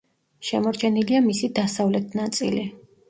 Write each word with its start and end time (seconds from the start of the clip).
შემორჩენილია 0.47 1.21
მისი 1.27 1.49
დასავლეთ 1.59 2.17
ნაწილი. 2.21 2.65